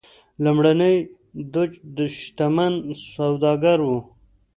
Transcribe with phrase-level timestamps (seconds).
[0.43, 0.95] لومړنی
[1.53, 2.73] دوج شتمن
[3.13, 3.89] سوداګر و.